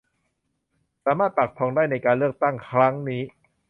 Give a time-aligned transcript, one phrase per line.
[1.05, 3.21] สามารถปักธงได้ในการเลือกตั้งครั้งนี้